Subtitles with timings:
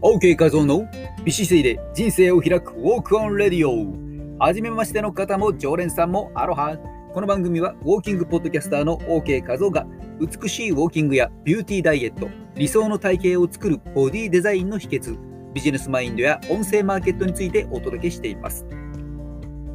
[0.00, 0.86] OK 画像の
[1.24, 4.38] 美姿勢で人生を開くウォークオンレディオ。
[4.38, 6.78] はじめましての方も常連さんもアロハ。
[7.12, 9.88] この番組はウォーキングポッドキャスターの OK 画像が
[10.20, 15.18] 美しいウォーキングやビューティーダイエット理想の体型を作るボディデザインの秘訣
[15.52, 18.64] ビジネスマインドや音声マーケットについてお届けしています。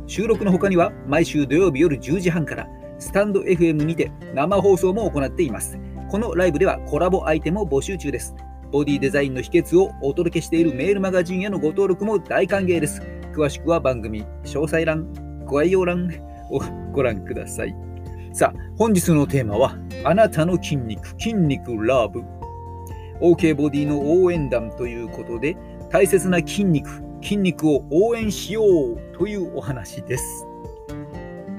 [0.07, 5.77] 収録の他には毎週土曜日夜10時半からスタンド FM にて生放送も行っています。
[6.09, 8.33] このライブではコラボアイテムを募集中です。
[8.73, 13.03] ボディデザインの秘訣をお届けしているメールマガジンへのご登録も大歓迎です。
[13.31, 15.13] 詳しくは番組詳細欄、
[15.45, 16.09] ご概要欄
[16.49, 16.59] を
[16.91, 17.75] ご覧ください。
[18.33, 22.23] さあ、本日のテーマは、あなたの筋肉、筋肉ラブ。
[23.21, 25.55] OK ボディの応援団ということで、
[25.91, 26.89] 大切な筋肉、
[27.21, 30.47] 筋肉を応援しようというお話です。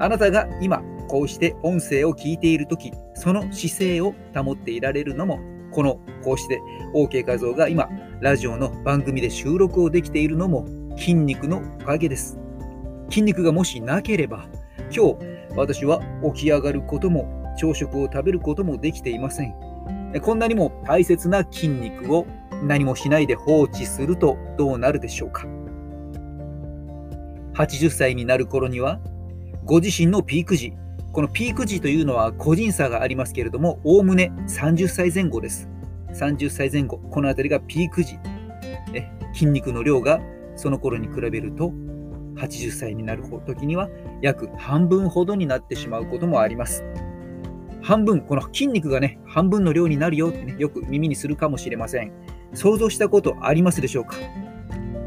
[0.00, 6.62] あなたが今、こうして音声を聞いているとき、その姿勢を保っていられるのもこのこうして
[6.94, 7.88] OK 画像が今
[8.20, 10.66] ラジオの番組で収録をできているのも
[10.96, 12.38] 筋肉のおかげです。
[13.10, 14.46] 筋肉がもしなければ
[14.94, 15.16] 今日
[15.56, 16.00] 私は
[16.34, 19.54] 起き上がることも朝食を食べることもできていません。
[20.22, 22.24] こんなにも大切な筋肉を
[22.62, 25.44] 何もしないで放置するとどうなるでしょうか。
[27.54, 29.00] 80歳になる頃には
[29.64, 30.72] ご自身のピーク時
[31.14, 35.68] このピーク時というのは個人差がありますけれども、おおむね30歳前後です。
[36.12, 38.18] 30歳前後、この辺りがピーク時。
[38.92, 40.20] え筋肉の量が
[40.56, 41.72] その頃に比べると、
[42.34, 43.88] 80歳になる時には
[44.22, 46.84] 約半分ほどになってしまうこともあります。
[47.80, 52.10] 半分、この筋肉がね、半分の量になるよってね、よく耳にするかもしれません。
[52.54, 54.16] 想像したことありますでしょうか？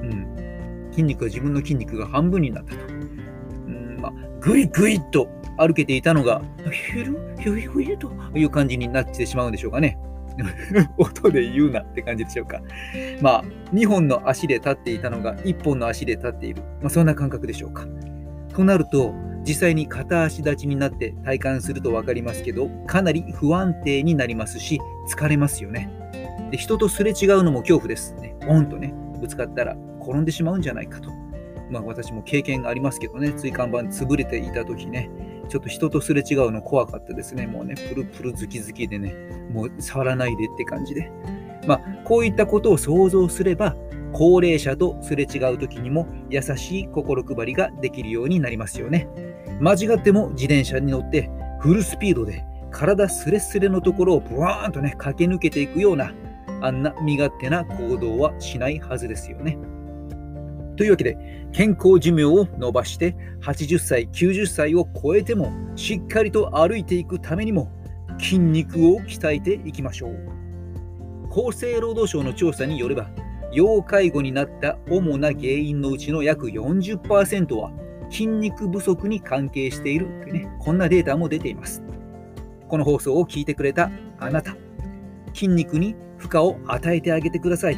[0.03, 0.89] うん。
[0.91, 2.79] 筋肉が自分の筋肉が半分になったと。
[2.85, 5.27] うん、まあ、ぐいぐいと
[5.57, 6.41] 歩けていたのが、
[6.71, 7.05] ヒル
[7.39, 9.97] ヒュヒュヒュという感じになってしまうんでしょうかね。
[10.97, 12.61] 音で言うなって感じでしょうか。
[13.21, 16.61] まあ、2本の足で立っていたのが1本の足で立っている。
[16.81, 17.85] まあ、そんな感覚でしょうか。
[18.53, 19.13] となると、
[19.47, 24.79] 実際に片足立ちになって体感すると分かりますけど、かなり不安定になりますし、
[25.09, 25.89] 疲れますよね。
[26.51, 28.13] で人とすれ違うのも恐怖です。
[28.15, 31.09] ね、ポンとね、ぶつかったら転んでしまうんじゃないかと。
[31.69, 35.09] まあ私も経験がありますけどね、椎間板潰れていた時ね、
[35.47, 37.47] ちょっと人とすれ違うの怖かったですね。
[37.47, 39.13] もうね、プルプルズキズキでね、
[39.51, 41.11] もう触らないでって感じで。
[41.65, 43.75] まあ、こういったことを想像すれば、
[44.13, 49.07] 高齢者とすれ違う時にも優しい心配りができるようになりますよね。
[49.59, 56.13] 間違っても自転車に乗ってフルスピードで体すれすれのところをブワーンとね駆け抜けていくような
[56.61, 59.57] あんな身勝手な行動はしないはずですよね。
[60.77, 61.17] というわけで、
[61.51, 67.71] 健康寿命を伸ばして80歳、90歳を超えてもしっかりと歩いていくためにも
[68.19, 70.37] 筋肉を鍛えていきましょう。
[71.29, 73.09] 厚生労働省の調査によれば、
[73.51, 77.71] 要介護になった主な原因のうちの約40%は
[78.09, 81.81] 筋肉不足に関係しているというね、こんなデータも出ています。
[82.67, 83.89] この放送を聞いてくれた
[84.19, 84.55] あなた、
[85.33, 87.77] 筋肉に負荷を与えてあげてください。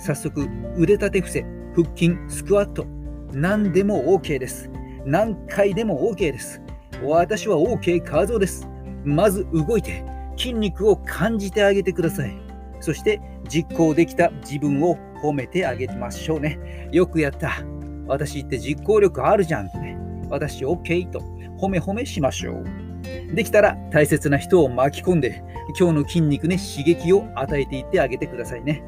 [0.00, 2.84] 早速、腕立て伏せ、腹筋、スクワット、
[3.32, 4.70] 何でも OK です。
[5.04, 6.60] 何回でも OK です。
[7.04, 8.68] 私は OK 画像です。
[9.04, 10.04] まず動いて
[10.36, 12.36] 筋肉を感じてあげてください。
[12.80, 16.88] そして実行できた自分を褒めてあげましょうね。
[16.92, 17.62] よくやった。
[18.06, 19.98] 私って実行力あるじゃんってね。
[20.28, 21.20] 私 OK と
[21.58, 23.34] 褒め褒めしましょう。
[23.34, 25.42] できたら大切な人を巻き込んで
[25.78, 28.82] 今日の筋肉ね刺激を与えていってあげてくださいね。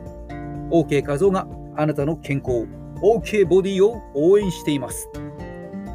[0.71, 1.47] OK 画像が
[1.77, 2.67] あなたの健康、
[3.03, 5.09] OK ボディを応援しています。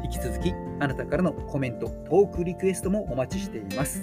[0.04, 4.02] 引き続き、あなたからのコメント、トークリクエストもお待ちしています。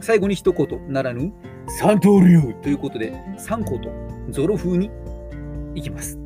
[0.00, 1.32] 最後に一言ならぬ、
[1.80, 3.90] 三刀流ということで、3個と
[4.30, 4.90] ゾロ風に
[5.74, 6.18] いきます。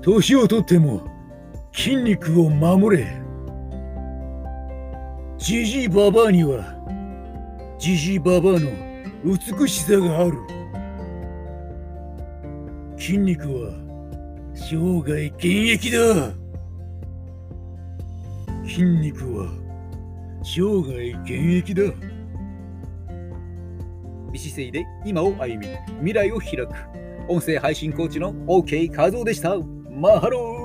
[0.00, 1.02] 年をとっても
[1.74, 3.06] 筋肉を守れ。
[5.36, 6.74] ジジイババアには、
[7.78, 8.70] ジジイババアの
[9.24, 10.57] 美しさがある。
[12.98, 13.70] 筋肉は
[14.54, 16.32] 生涯現役だ。
[18.66, 19.48] 筋肉は
[20.42, 21.84] 生涯現役だ。
[24.32, 25.68] 美姿勢で今を歩み
[26.00, 26.68] 未来を開く。
[27.28, 29.56] 音声配信コーチの OK 和夫でした。
[29.90, 30.57] マハロー。